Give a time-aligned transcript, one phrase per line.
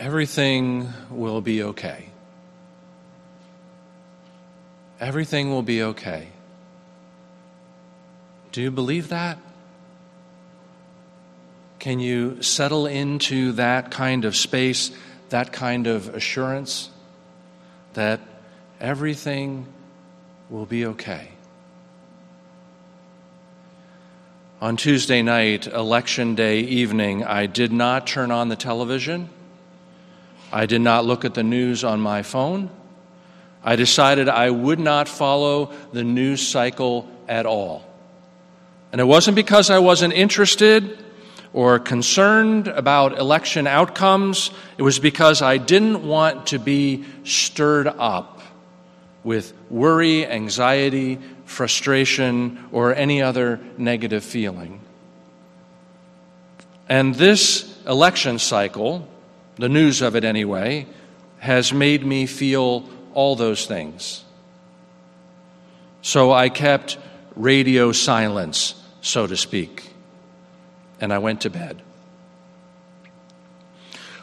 [0.00, 2.06] everything will be okay.
[4.98, 6.28] Everything will be okay.
[8.50, 9.38] Do you believe that?
[11.78, 14.90] Can you settle into that kind of space,
[15.28, 16.88] that kind of assurance
[17.92, 18.20] that
[18.80, 19.66] everything
[20.48, 21.28] will be okay?
[24.62, 29.28] On Tuesday night, election day evening, I did not turn on the television.
[30.52, 32.70] I did not look at the news on my phone.
[33.62, 37.84] I decided I would not follow the news cycle at all.
[38.92, 40.98] And it wasn't because I wasn't interested
[41.52, 44.50] or concerned about election outcomes.
[44.78, 48.40] It was because I didn't want to be stirred up
[49.22, 54.80] with worry, anxiety, frustration, or any other negative feeling.
[56.88, 59.06] And this election cycle,
[59.60, 60.86] the news of it anyway,
[61.38, 64.24] has made me feel all those things.
[66.02, 66.98] So I kept
[67.36, 69.90] radio silence, so to speak,
[71.00, 71.82] and I went to bed.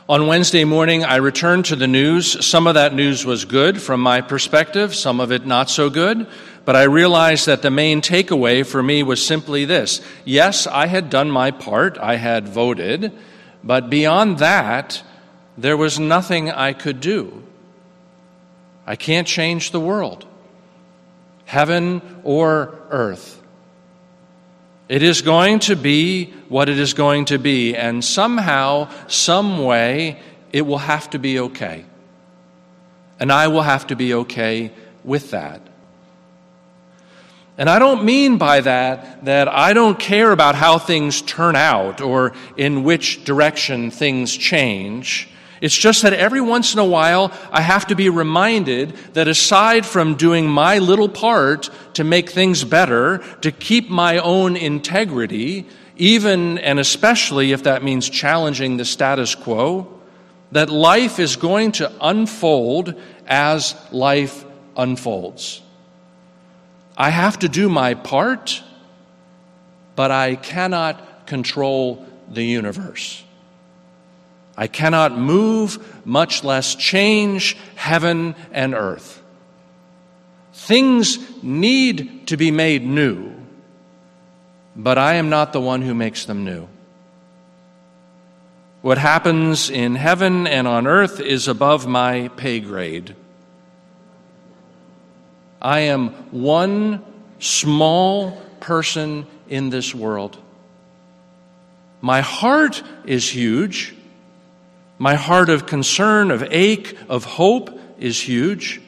[0.09, 2.45] On Wednesday morning, I returned to the news.
[2.45, 6.27] Some of that news was good from my perspective, some of it not so good.
[6.63, 11.09] But I realized that the main takeaway for me was simply this yes, I had
[11.09, 13.11] done my part, I had voted,
[13.63, 15.03] but beyond that,
[15.57, 17.43] there was nothing I could do.
[18.85, 20.25] I can't change the world,
[21.45, 23.41] heaven or earth.
[24.87, 30.21] It is going to be what it is going to be, and somehow, some way,
[30.53, 31.83] it will have to be okay.
[33.19, 34.71] And I will have to be okay
[35.03, 35.61] with that.
[37.57, 42.01] And I don't mean by that that I don't care about how things turn out
[42.01, 45.27] or in which direction things change.
[45.61, 49.85] It's just that every once in a while, I have to be reminded that aside
[49.85, 55.65] from doing my little part to make things better, to keep my own integrity,
[55.95, 59.99] even and especially if that means challenging the status quo,
[60.51, 62.93] that life is going to unfold
[63.25, 64.45] as life
[64.75, 65.61] unfolds.
[66.95, 68.63] I have to do my part,
[69.95, 73.23] but I cannot control the universe.
[74.57, 79.21] I cannot move, much less change heaven and earth.
[80.51, 83.35] Things need to be made new,
[84.75, 86.67] but I am not the one who makes them new.
[88.81, 93.15] What happens in heaven and on earth is above my pay grade.
[95.61, 97.03] I am one
[97.39, 100.37] small person in this world.
[102.01, 103.96] My heart is huge.
[104.99, 108.81] My heart of concern, of ache, of hope is huge,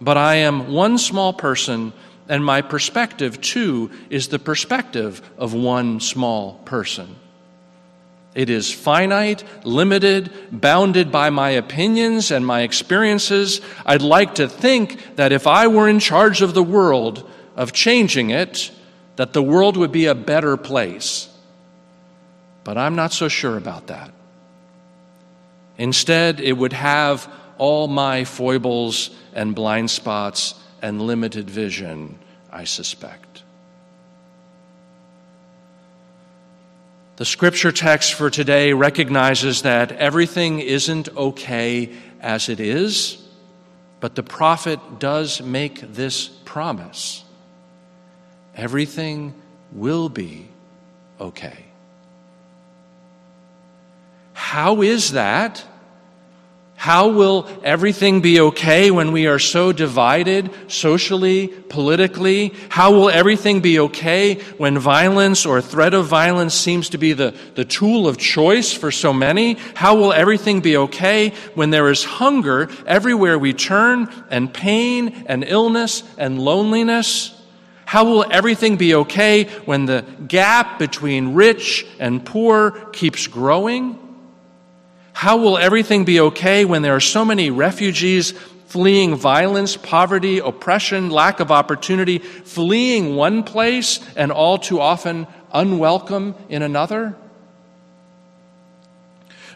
[0.00, 1.92] but I am one small person,
[2.28, 7.16] and my perspective, too, is the perspective of one small person.
[8.34, 13.62] It is finite, limited, bounded by my opinions and my experiences.
[13.86, 18.30] I'd like to think that if I were in charge of the world, of changing
[18.30, 18.70] it,
[19.16, 21.28] that the world would be a better place.
[22.64, 24.10] But I'm not so sure about that.
[25.78, 32.18] Instead, it would have all my foibles and blind spots and limited vision,
[32.50, 33.42] I suspect.
[37.16, 43.22] The scripture text for today recognizes that everything isn't okay as it is,
[44.00, 47.24] but the prophet does make this promise
[48.56, 49.34] everything
[49.72, 50.48] will be
[51.20, 51.65] okay.
[54.46, 55.64] How is that?
[56.76, 62.54] How will everything be okay when we are so divided socially, politically?
[62.68, 67.34] How will everything be okay when violence or threat of violence seems to be the,
[67.56, 69.54] the tool of choice for so many?
[69.74, 75.42] How will everything be okay when there is hunger everywhere we turn and pain and
[75.42, 77.34] illness and loneliness?
[77.84, 84.05] How will everything be okay when the gap between rich and poor keeps growing?
[85.16, 88.32] How will everything be okay when there are so many refugees
[88.66, 96.34] fleeing violence, poverty, oppression, lack of opportunity, fleeing one place and all too often unwelcome
[96.50, 97.16] in another?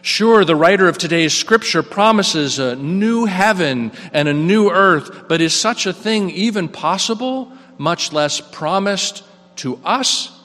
[0.01, 5.41] Sure, the writer of today's scripture promises a new heaven and a new earth, but
[5.41, 9.23] is such a thing even possible, much less promised
[9.57, 10.40] to us?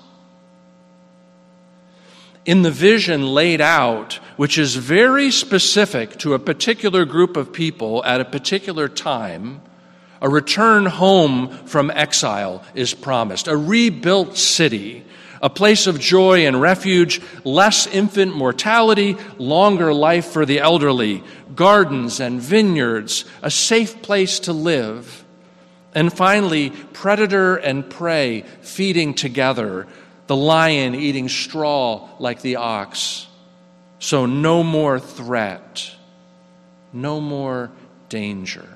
[2.47, 8.03] In the vision laid out, which is very specific to a particular group of people
[8.05, 9.61] at a particular time,
[10.23, 15.05] a return home from exile is promised, a rebuilt city,
[15.43, 21.23] a place of joy and refuge, less infant mortality, longer life for the elderly,
[21.55, 25.25] gardens and vineyards, a safe place to live.
[25.95, 29.87] And finally, predator and prey feeding together,
[30.27, 33.27] the lion eating straw like the ox.
[33.99, 35.93] So, no more threat,
[36.93, 37.71] no more
[38.09, 38.69] danger.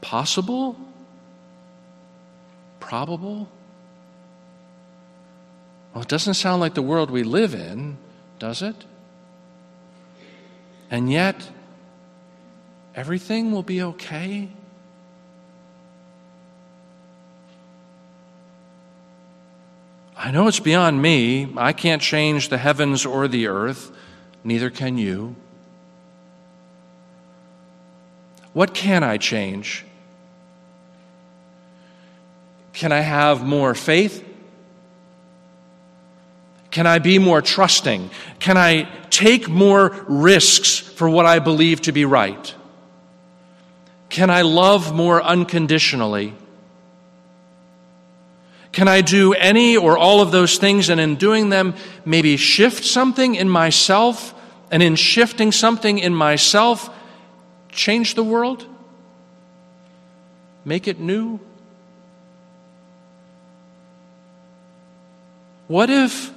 [0.00, 0.76] Possible?
[2.80, 3.48] Probable?
[5.92, 7.98] Well, it doesn't sound like the world we live in,
[8.38, 8.84] does it?
[10.90, 11.50] And yet,
[12.94, 14.48] everything will be okay?
[20.18, 21.54] I know it's beyond me.
[21.56, 23.92] I can't change the heavens or the earth,
[24.42, 25.36] neither can you.
[28.52, 29.84] What can I change?
[32.72, 34.24] Can I have more faith?
[36.72, 38.10] Can I be more trusting?
[38.40, 42.54] Can I take more risks for what I believe to be right?
[44.08, 46.34] Can I love more unconditionally?
[48.72, 51.74] Can I do any or all of those things and in doing them
[52.04, 54.34] maybe shift something in myself
[54.70, 56.90] and in shifting something in myself
[57.70, 58.66] change the world?
[60.64, 61.40] Make it new?
[65.66, 66.32] What if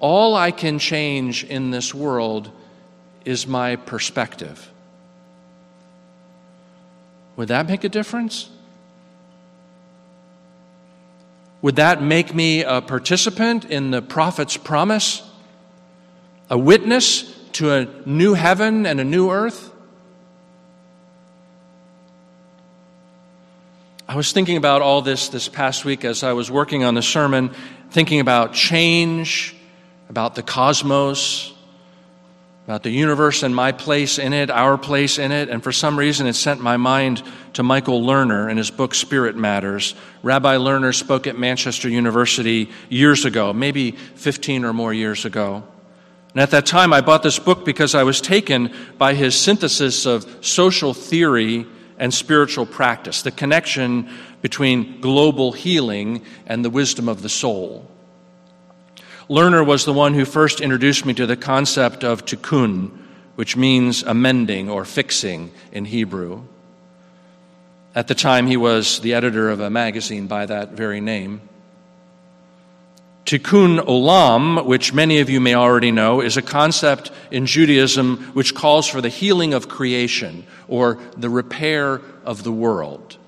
[0.00, 2.50] all I can change in this world
[3.24, 4.70] is my perspective?
[7.36, 8.48] Would that make a difference?
[11.60, 15.22] Would that make me a participant in the prophet's promise?
[16.50, 17.22] A witness
[17.54, 19.72] to a new heaven and a new earth?
[24.06, 27.02] I was thinking about all this this past week as I was working on the
[27.02, 27.50] sermon,
[27.90, 29.54] thinking about change,
[30.08, 31.52] about the cosmos,
[32.68, 35.98] about the universe and my place in it, our place in it, and for some
[35.98, 37.22] reason it sent my mind
[37.54, 39.94] to Michael Lerner and his book Spirit Matters.
[40.22, 45.64] Rabbi Lerner spoke at Manchester University years ago, maybe 15 or more years ago.
[46.34, 50.04] And at that time, I bought this book because I was taken by his synthesis
[50.04, 51.64] of social theory
[51.96, 54.10] and spiritual practice, the connection
[54.42, 57.88] between global healing and the wisdom of the soul.
[59.28, 62.90] Lerner was the one who first introduced me to the concept of tikkun,
[63.34, 66.44] which means amending or fixing in Hebrew.
[67.94, 71.42] At the time, he was the editor of a magazine by that very name.
[73.26, 78.54] Tikkun olam, which many of you may already know, is a concept in Judaism which
[78.54, 83.18] calls for the healing of creation or the repair of the world.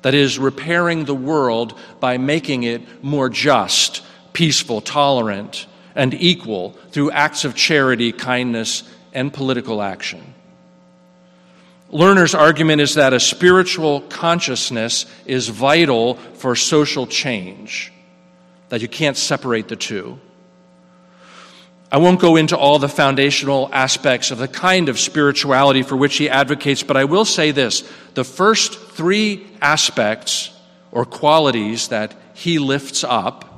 [0.00, 4.02] That is, repairing the world by making it more just,
[4.36, 8.82] peaceful, tolerant, and equal through acts of charity, kindness,
[9.14, 10.34] and political action.
[11.90, 17.90] Lerner's argument is that a spiritual consciousness is vital for social change
[18.68, 20.20] that you can't separate the two.
[21.90, 26.18] I won't go into all the foundational aspects of the kind of spirituality for which
[26.18, 27.90] he advocates, but I will say this.
[28.12, 30.50] The first three aspects
[30.92, 33.55] or qualities that he lifts up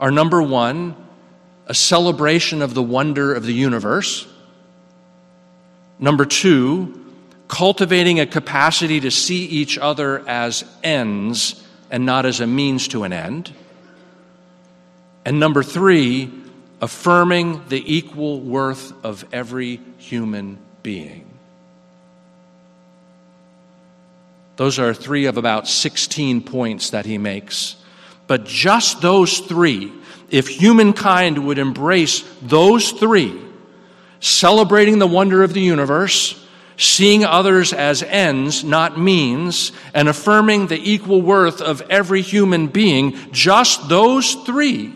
[0.00, 0.96] are number one,
[1.66, 4.26] a celebration of the wonder of the universe.
[6.00, 7.14] Number two,
[7.46, 13.04] cultivating a capacity to see each other as ends and not as a means to
[13.04, 13.52] an end.
[15.24, 16.32] And number three,
[16.80, 21.26] affirming the equal worth of every human being.
[24.56, 27.76] Those are three of about 16 points that he makes.
[28.30, 29.92] But just those three,
[30.30, 33.36] if humankind would embrace those three,
[34.20, 36.40] celebrating the wonder of the universe,
[36.76, 43.18] seeing others as ends, not means, and affirming the equal worth of every human being,
[43.32, 44.94] just those three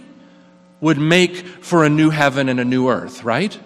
[0.80, 3.58] would make for a new heaven and a new earth, right?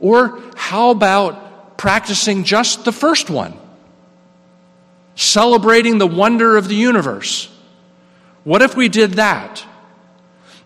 [0.00, 3.56] Or how about practicing just the first one?
[5.16, 7.48] Celebrating the wonder of the universe.
[8.44, 9.64] What if we did that?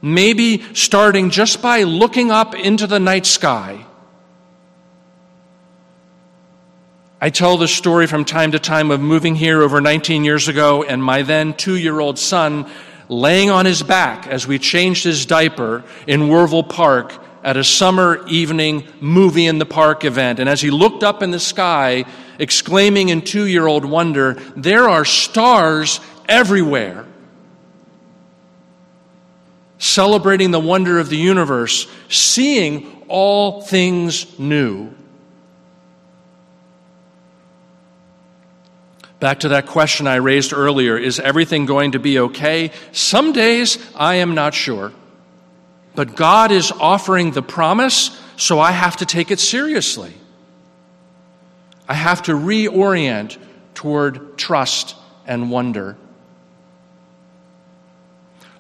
[0.03, 3.87] Maybe starting just by looking up into the night sky.
[7.23, 10.83] I tell this story from time to time of moving here over 19 years ago
[10.83, 12.69] and my then two year old son
[13.11, 18.27] laying on his back as we changed his diaper in Warvel Park at a summer
[18.27, 20.39] evening movie in the park event.
[20.39, 22.05] And as he looked up in the sky,
[22.39, 27.07] exclaiming in two year old wonder, There are stars everywhere.
[29.79, 34.93] Celebrating the wonder of the universe, seeing all things new.
[39.21, 42.73] Back to that question I raised earlier is everything going to be okay?
[42.93, 44.93] Some days I am not sure.
[45.95, 50.15] But God is offering the promise, so I have to take it seriously.
[51.89, 53.37] I have to reorient
[53.75, 54.95] toward trust
[55.27, 55.97] and wonder.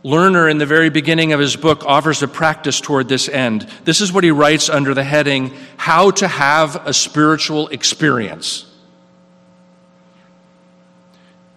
[0.05, 3.69] Lerner, in the very beginning of his book, offers a practice toward this end.
[3.85, 8.70] This is what he writes under the heading, How to Have a Spiritual Experience.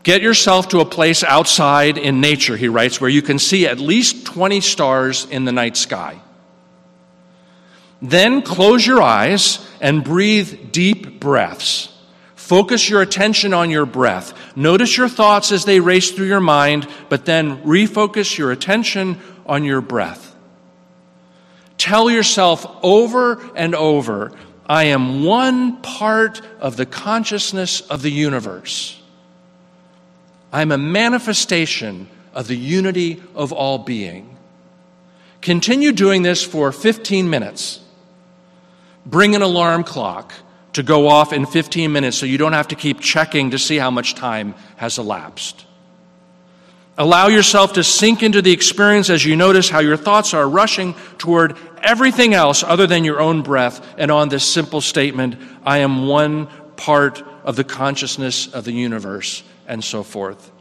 [0.04, 3.80] Get yourself to a place outside in nature, he writes, where you can see at
[3.80, 6.22] least 20 stars in the night sky.
[8.02, 11.88] Then close your eyes and breathe deep breaths.
[12.36, 14.34] Focus your attention on your breath.
[14.58, 19.64] Notice your thoughts as they race through your mind, but then refocus your attention on
[19.64, 20.36] your breath.
[21.78, 24.34] Tell yourself over and over,
[24.68, 29.02] I am one part of the consciousness of the universe.
[30.54, 34.38] I'm a manifestation of the unity of all being.
[35.42, 37.82] Continue doing this for 15 minutes.
[39.04, 40.32] Bring an alarm clock
[40.74, 43.78] to go off in 15 minutes so you don't have to keep checking to see
[43.78, 45.66] how much time has elapsed.
[47.00, 50.94] Allow yourself to sink into the experience as you notice how your thoughts are rushing
[51.18, 56.08] toward everything else other than your own breath and on this simple statement I am
[56.08, 56.46] one
[56.78, 60.52] part of the consciousness of the universe and so forth.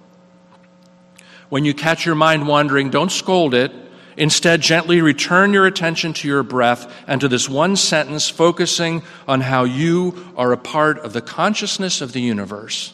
[1.48, 3.72] When you catch your mind wandering, don't scold it.
[4.16, 9.40] Instead, gently return your attention to your breath and to this one sentence, focusing on
[9.40, 12.92] how you are a part of the consciousness of the universe.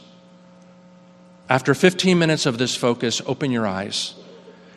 [1.48, 4.14] After 15 minutes of this focus, open your eyes.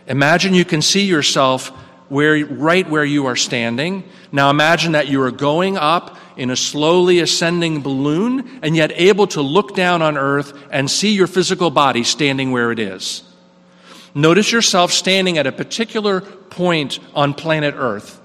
[0.07, 1.69] Imagine you can see yourself
[2.09, 4.03] where, right where you are standing.
[4.31, 9.27] Now imagine that you are going up in a slowly ascending balloon and yet able
[9.27, 13.23] to look down on earth and see your physical body standing where it is.
[14.13, 18.20] Notice yourself standing at a particular point on planet earth.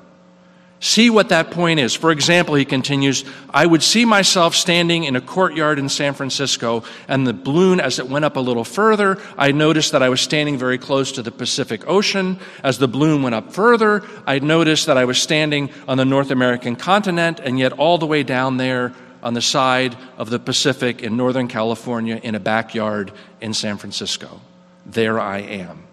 [0.78, 1.94] See what that point is.
[1.94, 6.84] For example, he continues, I would see myself standing in a courtyard in San Francisco,
[7.08, 10.20] and the balloon, as it went up a little further, I noticed that I was
[10.20, 12.38] standing very close to the Pacific Ocean.
[12.62, 16.30] As the balloon went up further, I noticed that I was standing on the North
[16.30, 18.92] American continent, and yet all the way down there
[19.22, 24.42] on the side of the Pacific in Northern California in a backyard in San Francisco.
[24.84, 25.85] There I am.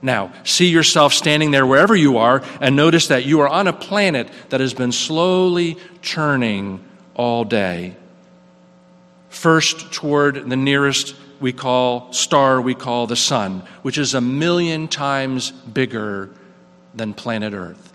[0.00, 3.72] Now, see yourself standing there wherever you are and notice that you are on a
[3.72, 7.96] planet that has been slowly churning all day.
[9.28, 14.88] First, toward the nearest we call star we call the sun, which is a million
[14.88, 16.30] times bigger
[16.94, 17.92] than planet Earth.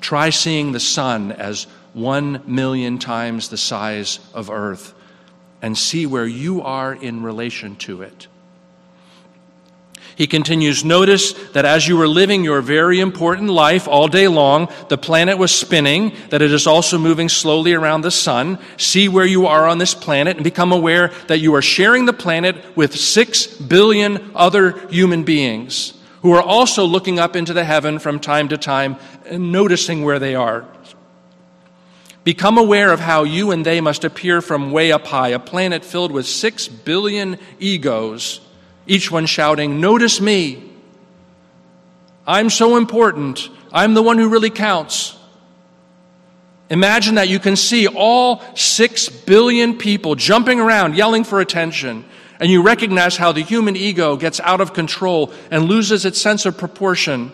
[0.00, 4.94] Try seeing the sun as one million times the size of Earth
[5.62, 8.26] and see where you are in relation to it.
[10.20, 14.68] He continues, Notice that as you were living your very important life all day long,
[14.90, 18.58] the planet was spinning, that it is also moving slowly around the sun.
[18.76, 22.12] See where you are on this planet and become aware that you are sharing the
[22.12, 27.98] planet with six billion other human beings who are also looking up into the heaven
[27.98, 30.66] from time to time and noticing where they are.
[32.24, 35.82] Become aware of how you and they must appear from way up high, a planet
[35.82, 38.42] filled with six billion egos
[38.86, 40.70] each one shouting, Notice me.
[42.26, 43.48] I'm so important.
[43.72, 45.16] I'm the one who really counts.
[46.70, 52.04] Imagine that you can see all six billion people jumping around, yelling for attention,
[52.38, 56.46] and you recognize how the human ego gets out of control and loses its sense
[56.46, 57.32] of proportion.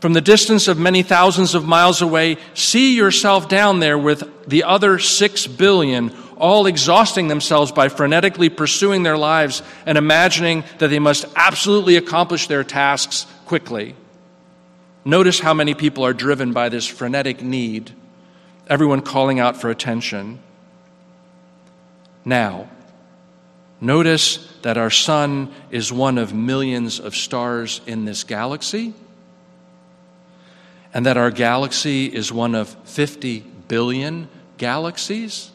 [0.00, 4.62] From the distance of many thousands of miles away, see yourself down there with the
[4.62, 10.98] other six billion all exhausting themselves by frenetically pursuing their lives and imagining that they
[10.98, 13.94] must absolutely accomplish their tasks quickly.
[15.04, 17.92] Notice how many people are driven by this frenetic need,
[18.66, 20.38] everyone calling out for attention.
[22.24, 22.68] Now,
[23.80, 28.92] notice that our sun is one of millions of stars in this galaxy,
[30.92, 34.28] and that our galaxy is one of 50 billion
[34.58, 35.50] galaxies?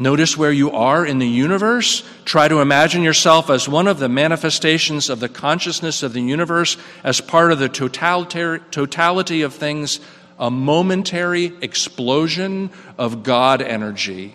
[0.00, 2.04] Notice where you are in the universe.
[2.24, 6.76] Try to imagine yourself as one of the manifestations of the consciousness of the universe,
[7.02, 9.98] as part of the totality of things,
[10.38, 14.34] a momentary explosion of God energy.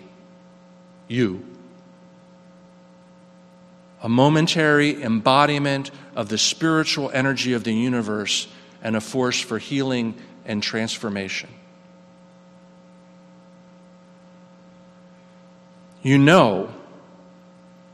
[1.08, 1.42] You.
[4.02, 8.48] A momentary embodiment of the spiritual energy of the universe
[8.82, 11.48] and a force for healing and transformation.
[16.04, 16.72] You know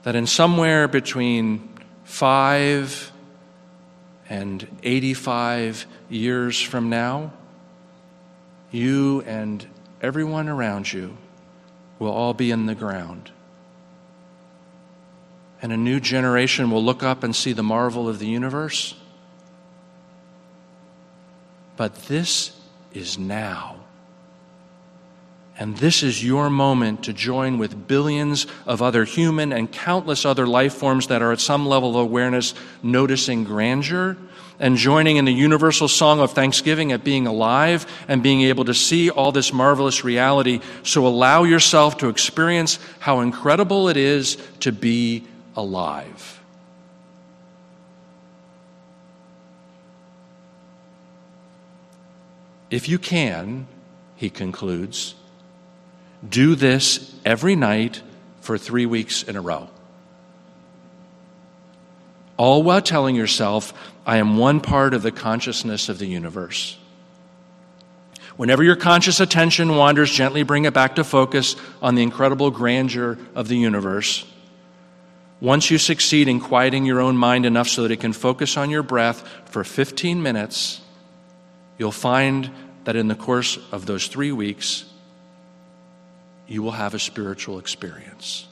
[0.02, 1.67] that in somewhere between
[2.05, 3.11] five
[4.29, 7.33] and 85 years from now,
[8.71, 9.67] you and
[10.02, 11.17] everyone around you
[11.99, 13.31] will all be in the ground.
[15.62, 18.95] And a new generation will look up and see the marvel of the universe
[21.81, 22.52] but this
[22.93, 23.79] is now.
[25.61, 30.47] And this is your moment to join with billions of other human and countless other
[30.47, 34.17] life forms that are at some level of awareness noticing grandeur
[34.59, 38.73] and joining in the universal song of thanksgiving at being alive and being able to
[38.73, 40.61] see all this marvelous reality.
[40.83, 45.26] So allow yourself to experience how incredible it is to be
[45.57, 46.40] alive.
[52.71, 53.67] If you can,
[54.17, 55.17] he concludes,
[56.28, 58.02] do this every night
[58.40, 59.68] for three weeks in a row.
[62.36, 63.72] All while telling yourself,
[64.06, 66.78] I am one part of the consciousness of the universe.
[68.36, 73.18] Whenever your conscious attention wanders, gently bring it back to focus on the incredible grandeur
[73.34, 74.24] of the universe.
[75.40, 78.70] Once you succeed in quieting your own mind enough so that it can focus on
[78.70, 80.80] your breath for 15 minutes,
[81.78, 82.50] you'll find
[82.84, 84.89] that in the course of those three weeks,
[86.50, 88.49] you will have a spiritual experience.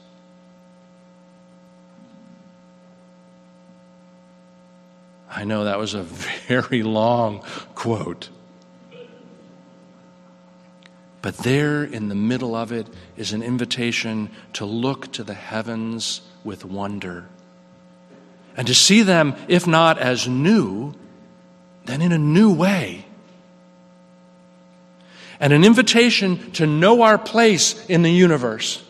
[5.28, 6.02] I know that was a
[6.48, 7.40] very long
[7.74, 8.28] quote.
[11.20, 16.20] But there in the middle of it is an invitation to look to the heavens
[16.44, 17.28] with wonder
[18.56, 20.94] and to see them, if not as new,
[21.86, 23.07] then in a new way.
[25.40, 28.82] And an invitation to know our place in the universe.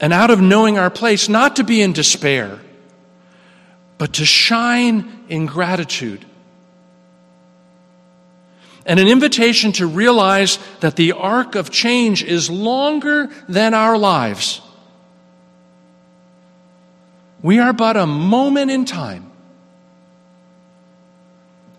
[0.00, 2.60] And out of knowing our place, not to be in despair,
[3.98, 6.24] but to shine in gratitude.
[8.86, 14.60] And an invitation to realize that the arc of change is longer than our lives.
[17.42, 19.30] We are but a moment in time.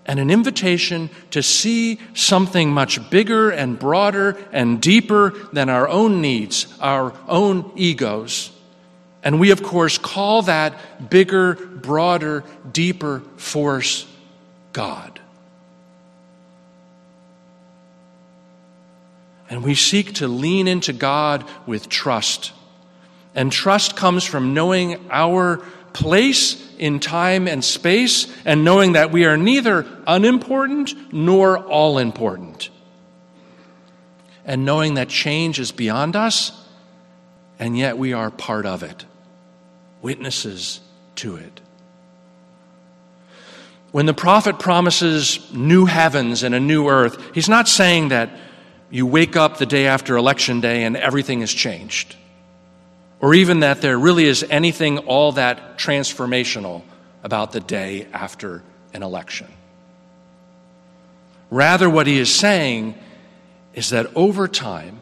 [0.05, 6.21] And an invitation to see something much bigger and broader and deeper than our own
[6.21, 8.51] needs, our own egos.
[9.23, 14.07] And we, of course, call that bigger, broader, deeper force
[14.73, 15.19] God.
[19.49, 22.51] And we seek to lean into God with trust
[23.35, 25.57] and trust comes from knowing our
[25.91, 32.69] place in time and space and knowing that we are neither unimportant nor all important.
[34.45, 36.51] And knowing that change is beyond us,
[37.57, 39.05] and yet we are part of it,
[40.01, 40.81] witnesses
[41.15, 41.61] to it.
[43.91, 48.29] When the prophet promises new heavens and a new earth, he's not saying that
[48.91, 52.15] you wake up the day after election day and everything has changed
[53.25, 56.83] or even that there really is anything all that transformational
[57.23, 58.61] about the day after
[58.93, 59.47] an election.
[61.49, 62.93] Rather, what he is saying
[63.73, 65.01] is that over time,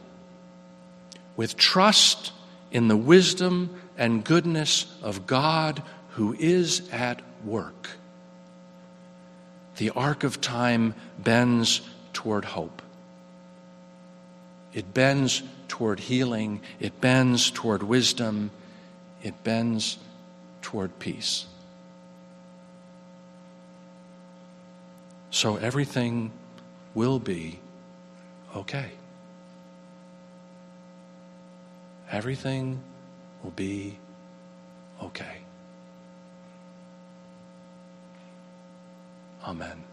[1.35, 2.31] with trust
[2.71, 7.89] in the wisdom and goodness of God who is at work,
[9.75, 11.81] the arc of time bends
[12.13, 12.81] toward hope.
[14.73, 18.51] It bends toward healing, it bends toward wisdom,
[19.21, 19.97] it bends
[20.61, 21.45] toward peace.
[25.29, 26.31] So everything
[26.93, 27.59] will be
[28.55, 28.91] okay.
[32.11, 32.79] Everything
[33.43, 33.97] will be
[35.01, 35.37] okay.
[39.43, 39.83] Amen.